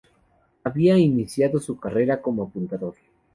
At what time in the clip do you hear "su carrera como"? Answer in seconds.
1.59-2.41